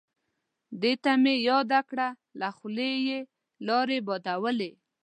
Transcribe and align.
دته 0.81 1.11
مې 1.23 1.35
چې 1.37 1.43
یاده 1.49 1.79
کړه 1.89 2.07
له 2.39 2.47
خولې 2.57 2.91
یې 3.07 3.19
لاړې 3.67 3.97
بادولې. 4.07 4.71